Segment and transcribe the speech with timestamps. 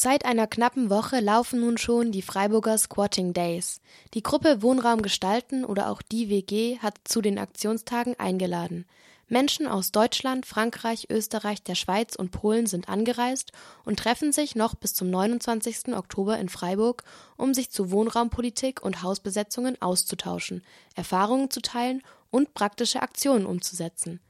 [0.00, 3.80] Seit einer knappen Woche laufen nun schon die Freiburger Squatting Days.
[4.14, 8.86] Die Gruppe Wohnraum gestalten oder auch die WG hat zu den Aktionstagen eingeladen.
[9.26, 13.50] Menschen aus Deutschland, Frankreich, Österreich, der Schweiz und Polen sind angereist
[13.84, 15.88] und treffen sich noch bis zum 29.
[15.96, 17.02] Oktober in Freiburg,
[17.36, 20.62] um sich zu Wohnraumpolitik und Hausbesetzungen auszutauschen,
[20.94, 24.20] Erfahrungen zu teilen und praktische Aktionen umzusetzen.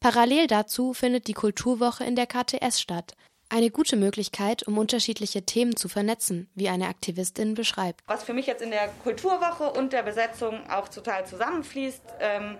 [0.00, 3.14] Parallel dazu findet die Kulturwoche in der KTS statt.
[3.54, 8.00] Eine gute Möglichkeit, um unterschiedliche Themen zu vernetzen, wie eine Aktivistin beschreibt.
[8.08, 12.58] Was für mich jetzt in der Kulturwoche und der Besetzung auch total zusammenfließt, ähm,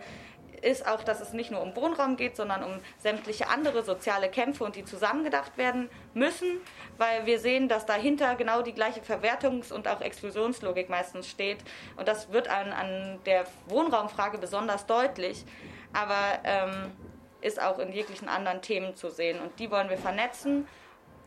[0.63, 4.63] ist auch, dass es nicht nur um Wohnraum geht, sondern um sämtliche andere soziale Kämpfe
[4.63, 6.61] und die zusammengedacht werden müssen,
[6.97, 11.59] weil wir sehen, dass dahinter genau die gleiche Verwertungs- und auch Exklusionslogik meistens steht.
[11.97, 15.45] Und das wird an, an der Wohnraumfrage besonders deutlich,
[15.93, 16.93] aber ähm,
[17.41, 19.41] ist auch in jeglichen anderen Themen zu sehen.
[19.41, 20.69] Und die wollen wir vernetzen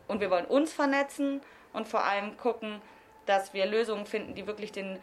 [0.08, 1.42] und wir wollen uns vernetzen
[1.74, 2.82] und vor allem gucken,
[3.26, 5.00] dass wir Lösungen finden, die wirklich den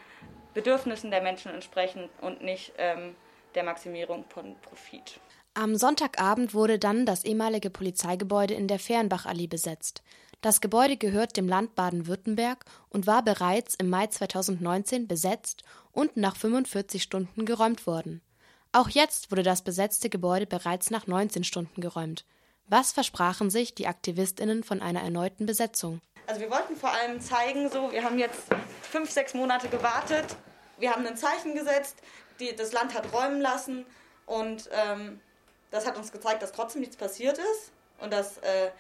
[0.54, 3.14] Bedürfnissen der Menschen entsprechen und nicht ähm,
[3.54, 5.20] der Maximierung von Profit.
[5.54, 10.02] Am Sonntagabend wurde dann das ehemalige Polizeigebäude in der Fehrenbachallee besetzt.
[10.40, 16.36] Das Gebäude gehört dem Land Baden-Württemberg und war bereits im Mai 2019 besetzt und nach
[16.36, 18.20] 45 Stunden geräumt worden.
[18.72, 22.24] Auch jetzt wurde das besetzte Gebäude bereits nach 19 Stunden geräumt.
[22.66, 26.00] Was versprachen sich die Aktivistinnen von einer erneuten Besetzung?
[26.26, 28.40] Also wir wollten vor allem zeigen, so wir haben jetzt
[28.80, 30.36] fünf, sechs Monate gewartet,
[30.78, 31.96] wir haben ein Zeichen gesetzt,
[32.40, 33.84] die, das Land hat räumen lassen.
[34.26, 35.20] Und ähm,
[35.70, 37.70] das hat uns gezeigt, dass trotzdem nichts passiert ist.
[38.00, 38.70] Und dass äh,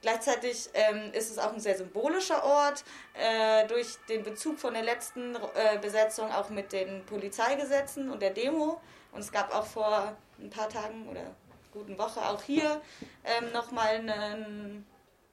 [0.00, 2.82] gleichzeitig ähm, ist es auch ein sehr symbolischer Ort
[3.14, 8.30] äh, durch den Bezug von der letzten äh, Besetzung auch mit den Polizeigesetzen und der
[8.30, 8.80] Demo.
[9.12, 11.34] Und es gab auch vor ein paar Tagen oder
[11.72, 12.80] guten Woche auch hier
[13.24, 14.84] ähm, nochmal eine,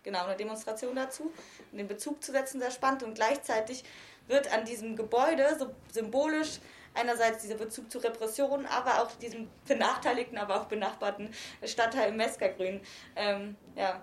[0.04, 1.32] genau, eine Demonstration dazu.
[1.72, 3.04] Und den Bezug zu setzen, sehr spannend.
[3.04, 3.84] Und gleichzeitig
[4.28, 6.60] wird an diesem Gebäude so symbolisch
[6.94, 11.34] einerseits dieser Bezug zu Repressionen, aber auch diesem benachteiligten, aber auch benachbarten
[11.64, 12.82] Stadtteil Meskergrün
[13.16, 14.02] ähm, ja,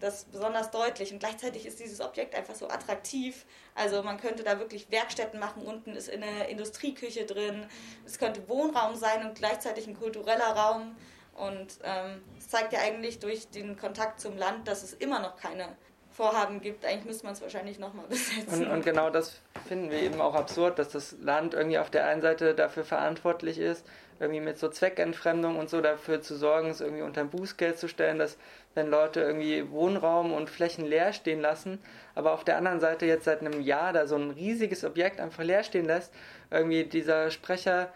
[0.00, 1.12] das besonders deutlich.
[1.12, 3.44] Und gleichzeitig ist dieses Objekt einfach so attraktiv.
[3.74, 5.62] Also man könnte da wirklich Werkstätten machen.
[5.62, 7.66] Unten ist eine Industrieküche drin.
[8.06, 10.96] Es könnte Wohnraum sein und gleichzeitig ein kultureller Raum.
[11.38, 15.20] Und ähm, es ähm, zeigt ja eigentlich durch den Kontakt zum Land, dass es immer
[15.20, 15.76] noch keine
[16.10, 16.84] Vorhaben gibt.
[16.84, 18.66] Eigentlich müsste man es wahrscheinlich nochmal besetzen.
[18.66, 22.06] Und, und, genau das finden wir eben auch absurd, dass das Land irgendwie auf der
[22.06, 23.86] einen Seite dafür verantwortlich ist,
[24.18, 27.86] irgendwie mit so Zweckentfremdung und so dafür zu sorgen, es irgendwie unter ein Bußgeld zu
[27.86, 28.36] stellen, dass
[28.74, 31.78] wenn Leute irgendwie Wohnraum und Flächen leer stehen lassen,
[32.16, 35.44] aber auf der anderen Seite jetzt seit einem Jahr da so ein riesiges Objekt einfach
[35.44, 36.12] leer stehen lässt,
[36.50, 37.92] irgendwie dieser Sprecher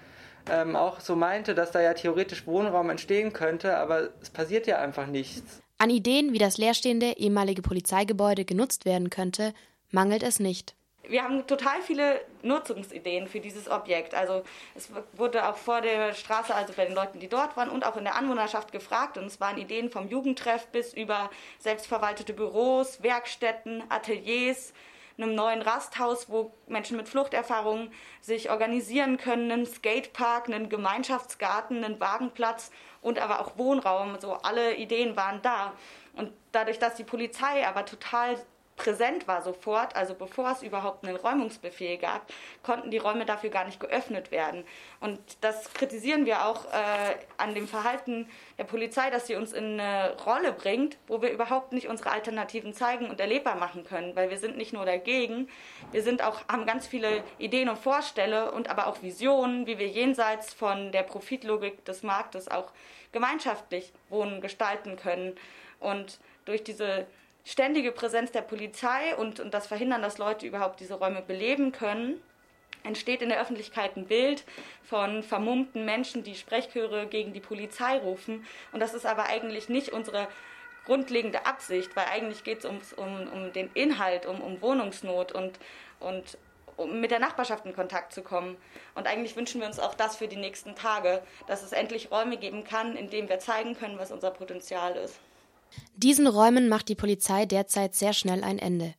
[0.50, 4.78] ähm, auch so meinte, dass da ja theoretisch Wohnraum entstehen könnte, aber es passiert ja
[4.78, 5.60] einfach nichts.
[5.78, 9.52] An Ideen, wie das leerstehende ehemalige Polizeigebäude genutzt werden könnte,
[9.90, 10.74] mangelt es nicht
[11.08, 14.14] wir haben total viele Nutzungsideen für dieses Objekt.
[14.14, 14.42] Also
[14.74, 17.96] es wurde auch vor der Straße, also bei den Leuten, die dort waren und auch
[17.96, 19.18] in der Anwohnerschaft gefragt.
[19.18, 24.72] Und es waren Ideen vom Jugendtreff bis über selbstverwaltete Büros, Werkstätten, Ateliers,
[25.16, 32.00] einem neuen Rasthaus, wo Menschen mit Fluchterfahrungen sich organisieren können, einen Skatepark, einen Gemeinschaftsgarten, einen
[32.00, 34.18] Wagenplatz und aber auch Wohnraum.
[34.20, 35.72] So alle Ideen waren da.
[36.14, 38.36] Und dadurch, dass die Polizei aber total
[38.82, 42.26] präsent war sofort, also bevor es überhaupt einen Räumungsbefehl gab,
[42.64, 44.64] konnten die Räume dafür gar nicht geöffnet werden.
[44.98, 48.28] Und das kritisieren wir auch äh, an dem Verhalten
[48.58, 52.74] der Polizei, dass sie uns in eine Rolle bringt, wo wir überhaupt nicht unsere Alternativen
[52.74, 55.48] zeigen und erlebbar machen können, weil wir sind nicht nur dagegen,
[55.92, 59.88] wir sind auch, haben ganz viele Ideen und Vorstellungen und aber auch Visionen, wie wir
[59.88, 62.72] jenseits von der Profitlogik des Marktes auch
[63.12, 65.36] gemeinschaftlich Wohnen gestalten können.
[65.78, 67.06] Und durch diese
[67.44, 72.22] ständige Präsenz der Polizei und, und das Verhindern, dass Leute überhaupt diese Räume beleben können,
[72.84, 74.44] entsteht in der Öffentlichkeit ein Bild
[74.82, 78.46] von vermummten Menschen, die Sprechchöre gegen die Polizei rufen.
[78.72, 80.28] Und das ist aber eigentlich nicht unsere
[80.84, 85.58] grundlegende Absicht, weil eigentlich geht es um, um den Inhalt, um, um Wohnungsnot und,
[86.00, 86.38] und
[86.76, 88.56] um mit der Nachbarschaft in Kontakt zu kommen.
[88.94, 92.36] Und eigentlich wünschen wir uns auch das für die nächsten Tage, dass es endlich Räume
[92.36, 95.20] geben kann, in denen wir zeigen können, was unser Potenzial ist.
[95.96, 98.94] Diesen Räumen macht die Polizei derzeit sehr schnell ein Ende.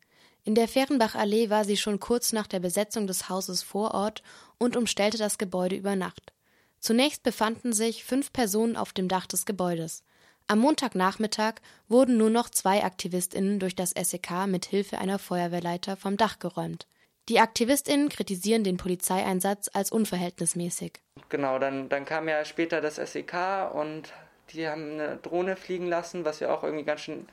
[0.45, 4.23] In der Fehrenbachallee war sie schon kurz nach der Besetzung des Hauses vor Ort
[4.57, 6.33] und umstellte das Gebäude über Nacht.
[6.79, 10.03] Zunächst befanden sich fünf Personen auf dem Dach des Gebäudes.
[10.47, 11.55] Am Montagnachmittag
[11.87, 16.87] wurden nur noch zwei AktivistInnen durch das SEK mit Hilfe einer Feuerwehrleiter vom Dach geräumt.
[17.29, 20.99] Die AktivistInnen kritisieren den Polizeieinsatz als unverhältnismäßig.
[21.29, 24.11] Genau, dann, dann kam ja später das SEK und
[24.51, 27.27] die haben eine Drohne fliegen lassen, was wir auch irgendwie ganz schön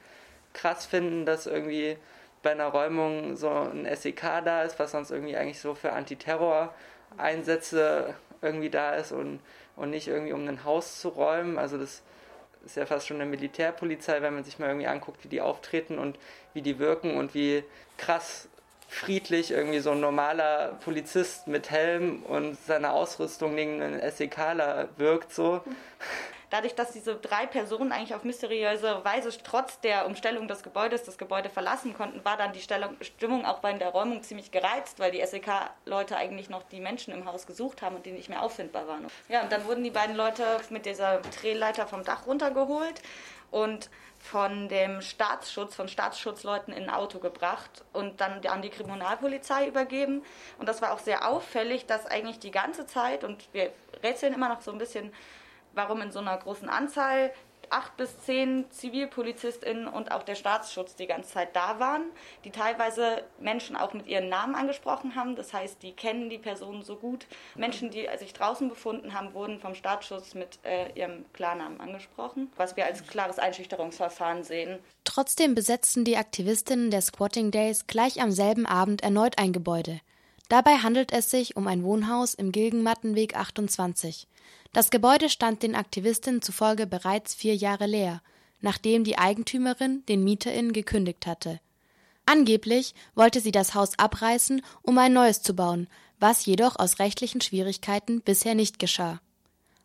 [0.52, 1.98] krass finden, dass irgendwie
[2.42, 8.14] bei einer Räumung so ein SEK da ist, was sonst irgendwie eigentlich so für Antiterror-Einsätze
[8.42, 9.40] irgendwie da ist und,
[9.76, 11.58] und nicht irgendwie um ein Haus zu räumen.
[11.58, 12.00] Also das
[12.64, 15.98] ist ja fast schon eine Militärpolizei, wenn man sich mal irgendwie anguckt, wie die auftreten
[15.98, 16.18] und
[16.54, 17.62] wie die wirken und wie
[17.98, 18.48] krass
[18.88, 25.32] friedlich irgendwie so ein normaler Polizist mit Helm und seiner Ausrüstung gegen einen SEKler wirkt
[25.32, 25.60] so.
[26.50, 31.16] Dadurch, dass diese drei Personen eigentlich auf mysteriöse Weise trotz der Umstellung des Gebäudes das
[31.16, 35.24] Gebäude verlassen konnten, war dann die Stimmung auch bei der Räumung ziemlich gereizt, weil die
[35.24, 39.06] SEK-Leute eigentlich noch die Menschen im Haus gesucht haben und die nicht mehr auffindbar waren.
[39.28, 43.00] Ja, und dann wurden die beiden Leute mit dieser Drehleiter vom Dach runtergeholt
[43.52, 43.88] und
[44.18, 50.22] von dem Staatsschutz, von Staatsschutzleuten in ein Auto gebracht und dann an die Kriminalpolizei übergeben.
[50.58, 53.72] Und das war auch sehr auffällig, dass eigentlich die ganze Zeit, und wir
[54.02, 55.12] rätseln immer noch so ein bisschen,
[55.74, 57.32] warum in so einer großen Anzahl
[57.70, 62.02] acht bis zehn ZivilpolizistInnen und auch der Staatsschutz die ganze Zeit da waren,
[62.44, 65.36] die teilweise Menschen auch mit ihren Namen angesprochen haben.
[65.36, 67.26] Das heißt, die kennen die Personen so gut.
[67.54, 72.76] Menschen, die sich draußen befunden haben, wurden vom Staatsschutz mit äh, ihrem Klarnamen angesprochen, was
[72.76, 74.78] wir als klares Einschüchterungsverfahren sehen.
[75.04, 80.00] Trotzdem besetzten die Aktivistinnen der Squatting Days gleich am selben Abend erneut ein Gebäude.
[80.48, 84.26] Dabei handelt es sich um ein Wohnhaus im Gilgenmattenweg 28.
[84.72, 88.22] Das Gebäude stand den Aktivistinnen zufolge bereits vier Jahre leer,
[88.60, 91.60] nachdem die Eigentümerin den MieterInnen gekündigt hatte.
[92.24, 95.88] Angeblich wollte sie das Haus abreißen, um ein neues zu bauen,
[96.20, 99.20] was jedoch aus rechtlichen Schwierigkeiten bisher nicht geschah.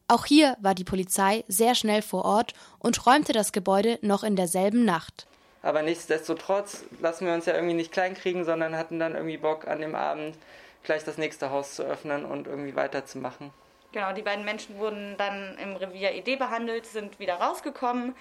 [0.08, 4.36] Auch hier war die Polizei sehr schnell vor Ort und räumte das Gebäude noch in
[4.36, 5.26] derselben Nacht.
[5.64, 9.82] Aber nichtsdestotrotz lassen wir uns ja irgendwie nicht kleinkriegen, sondern hatten dann irgendwie Bock an
[9.82, 10.38] dem Abend
[10.84, 13.50] gleich das nächste Haus zu öffnen und irgendwie weiterzumachen.
[13.96, 18.14] Genau, die beiden Menschen wurden dann im Revier ED behandelt, sind wieder rausgekommen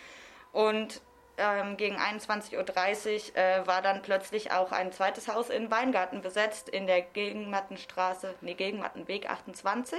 [0.52, 1.00] und
[1.36, 6.68] ähm, gegen 21.30 Uhr äh, war dann plötzlich auch ein zweites Haus in Weingarten besetzt,
[6.68, 9.98] in der Gegenmattenstraße, nee, Gegenmattenweg 28.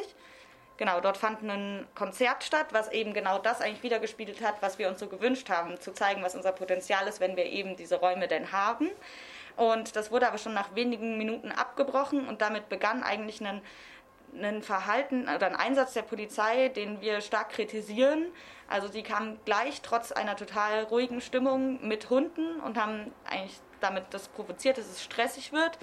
[0.77, 4.87] Genau, dort fand ein Konzert statt, was eben genau das eigentlich wiedergespiegelt hat, was wir
[4.87, 8.29] uns so gewünscht haben, zu zeigen, was unser Potenzial ist, wenn wir eben diese Räume
[8.29, 8.89] denn haben.
[9.57, 13.61] Und das wurde aber schon nach wenigen Minuten abgebrochen und damit begann eigentlich ein
[14.41, 18.27] ein Verhalten oder ein Einsatz der Polizei, den wir stark kritisieren.
[18.67, 24.05] Also sie kamen gleich trotz einer total ruhigen Stimmung mit Hunden und haben eigentlich damit
[24.11, 25.77] das provoziert, dass es stressig wird.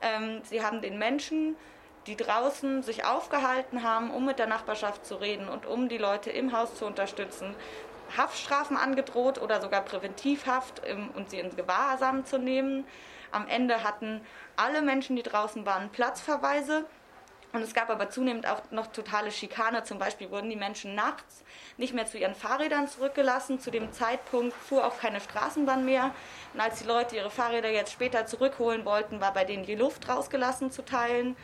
[0.00, 1.56] Ähm, sie haben den Menschen,
[2.06, 6.30] die draußen sich aufgehalten haben, um mit der Nachbarschaft zu reden und um die Leute
[6.30, 7.54] im Haus zu unterstützen,
[8.16, 12.86] Haftstrafen angedroht oder sogar Präventivhaft um, und sie in Gewahrsam zu nehmen.
[13.30, 14.22] Am Ende hatten
[14.56, 16.86] alle Menschen, die draußen waren, Platzverweise
[17.58, 19.82] und es gab aber zunehmend auch noch totale Schikane.
[19.82, 21.42] Zum Beispiel wurden die Menschen nachts
[21.76, 23.58] nicht mehr zu ihren Fahrrädern zurückgelassen.
[23.58, 26.14] Zu dem Zeitpunkt fuhr auch keine Straßenbahn mehr.
[26.54, 30.08] Und als die Leute ihre Fahrräder jetzt später zurückholen wollten, war bei denen die Luft
[30.08, 31.36] rausgelassen zu teilen.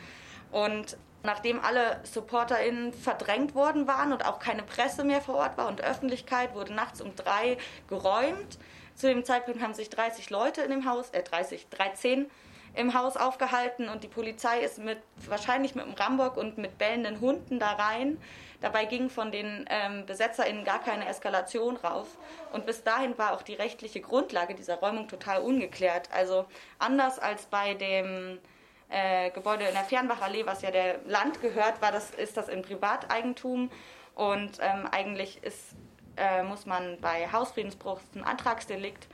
[0.51, 5.67] Und nachdem alle SupporterInnen verdrängt worden waren und auch keine Presse mehr vor Ort war
[5.67, 7.57] und Öffentlichkeit, wurde nachts um drei
[7.89, 8.57] geräumt.
[8.95, 12.31] Zu dem Zeitpunkt haben sich 30 Leute in dem Haus, äh 30, 13
[12.75, 17.21] im Haus aufgehalten und die Polizei ist mit wahrscheinlich mit dem Rambock und mit bellenden
[17.21, 18.17] Hunden da rein.
[18.61, 22.07] Dabei ging von den ähm, BesetzerInnen gar keine Eskalation raus.
[22.51, 26.09] Und bis dahin war auch die rechtliche Grundlage dieser Räumung total ungeklärt.
[26.11, 26.45] Also
[26.79, 28.39] anders als bei dem
[28.89, 32.61] äh, Gebäude in der Fernbachallee, was ja der Land gehört, war das, ist das in
[32.61, 33.69] Privateigentum.
[34.15, 35.75] Und ähm, eigentlich ist,
[36.17, 39.07] äh, muss man bei Hausfriedensbruch ein Antragsdelikt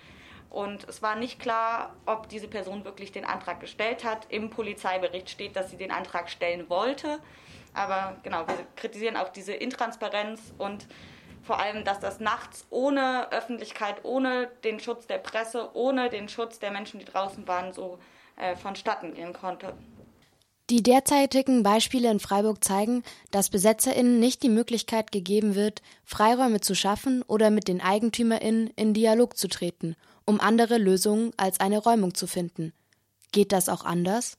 [0.51, 4.27] und es war nicht klar, ob diese Person wirklich den Antrag gestellt hat.
[4.27, 7.19] Im Polizeibericht steht, dass sie den Antrag stellen wollte.
[7.73, 10.87] Aber genau, wir kritisieren auch diese Intransparenz und
[11.41, 16.59] vor allem, dass das nachts ohne Öffentlichkeit, ohne den Schutz der Presse, ohne den Schutz
[16.59, 17.97] der Menschen, die draußen waren, so
[18.35, 19.73] äh, vonstatten gehen konnte.
[20.69, 26.75] Die derzeitigen Beispiele in Freiburg zeigen, dass BesetzerInnen nicht die Möglichkeit gegeben wird, Freiräume zu
[26.75, 29.95] schaffen oder mit den EigentümerInnen in Dialog zu treten–
[30.31, 32.71] um andere Lösungen als eine Räumung zu finden.
[33.33, 34.37] Geht das auch anders?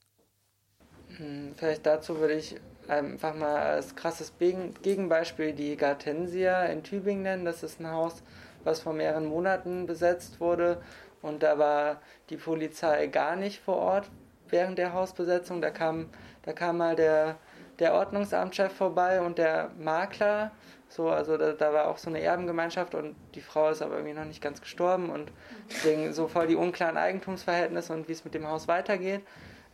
[1.18, 2.56] Hm, vielleicht dazu würde ich
[2.88, 7.44] einfach mal als krasses Gegenbeispiel die Gartensia in Tübingen nennen.
[7.44, 8.22] Das ist ein Haus,
[8.64, 10.80] was vor mehreren Monaten besetzt wurde
[11.20, 14.10] und da war die Polizei gar nicht vor Ort
[14.48, 15.60] während der Hausbesetzung.
[15.60, 16.08] Da kam,
[16.42, 17.36] da kam mal der,
[17.80, 20.52] der Ordnungsamtschef vorbei und der Makler
[20.94, 24.14] so, also da, da, war auch so eine Erbengemeinschaft und die Frau ist aber irgendwie
[24.14, 25.32] noch nicht ganz gestorben und
[25.70, 29.22] deswegen so voll die unklaren Eigentumsverhältnisse und wie es mit dem Haus weitergeht.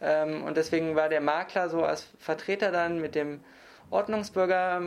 [0.01, 3.41] Ähm, und deswegen war der Makler so als Vertreter dann mit dem
[3.91, 4.81] Ordnungsbürger,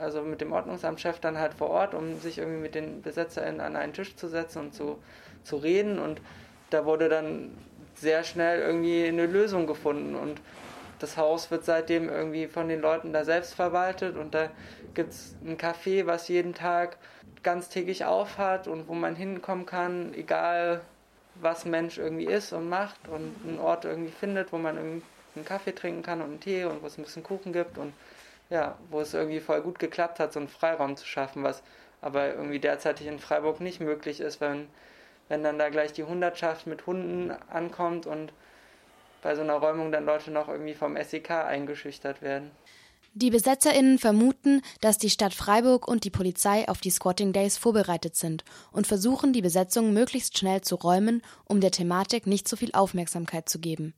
[0.00, 3.76] also mit dem Ordnungsamtschef dann halt vor Ort, um sich irgendwie mit den BesetzerInnen an
[3.76, 4.98] einen Tisch zu setzen und zu,
[5.44, 5.98] zu reden.
[5.98, 6.20] Und
[6.70, 7.56] da wurde dann
[7.94, 10.40] sehr schnell irgendwie eine Lösung gefunden und
[11.02, 14.50] das Haus wird seitdem irgendwie von den Leuten da selbst verwaltet und da
[14.94, 16.96] gibt es ein Café, was jeden Tag
[17.42, 20.80] ganztägig auf hat und wo man hinkommen kann, egal
[21.34, 25.02] was Mensch irgendwie ist und macht und einen Ort irgendwie findet, wo man einen
[25.44, 27.92] Kaffee trinken kann und einen Tee und wo es ein bisschen Kuchen gibt und
[28.50, 31.62] ja, wo es irgendwie voll gut geklappt hat, so einen Freiraum zu schaffen, was
[32.02, 34.68] aber irgendwie derzeitig in Freiburg nicht möglich ist, wenn,
[35.28, 38.32] wenn dann da gleich die Hundertschaft mit Hunden ankommt und
[39.22, 42.50] bei so einer Räumung dann Leute noch irgendwie vom SEK eingeschüchtert werden.
[43.14, 48.16] Die BesetzerInnen vermuten, dass die Stadt Freiburg und die Polizei auf die Squatting Days vorbereitet
[48.16, 52.70] sind und versuchen, die Besetzung möglichst schnell zu räumen, um der Thematik nicht so viel
[52.72, 53.92] Aufmerksamkeit zu geben.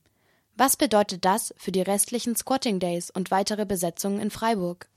[0.57, 4.87] Was bedeutet das für die restlichen Squatting Days und weitere Besetzungen in Freiburg?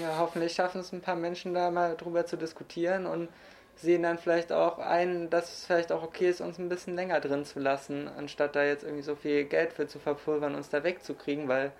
[0.00, 3.28] Ja, hoffentlich schaffen es ein paar Menschen da mal drüber zu diskutieren und
[3.76, 7.20] sehen dann vielleicht auch ein, dass es vielleicht auch okay ist, uns ein bisschen länger
[7.20, 10.84] drin zu lassen, anstatt da jetzt irgendwie so viel Geld für zu verpulvern, uns da
[10.84, 11.72] wegzukriegen, weil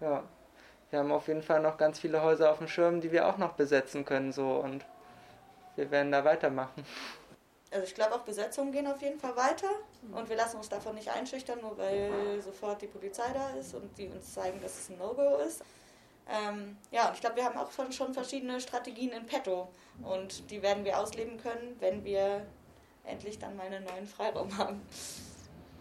[0.00, 0.22] ja,
[0.90, 3.38] wir haben auf jeden Fall noch ganz viele Häuser auf dem Schirm, die wir auch
[3.38, 4.84] noch besetzen können so und
[5.76, 6.84] wir werden da weitermachen.
[7.72, 9.70] Also ich glaube auch Besetzungen gehen auf jeden Fall weiter
[10.12, 13.98] und wir lassen uns davon nicht einschüchtern, nur weil sofort die Polizei da ist und
[13.98, 15.62] die uns zeigen, dass es ein No-Go ist.
[16.28, 19.68] Ähm, ja, und ich glaube, wir haben auch schon verschiedene Strategien in petto
[20.02, 22.46] und die werden wir ausleben können, wenn wir
[23.04, 24.80] endlich dann mal einen neuen Freiraum haben.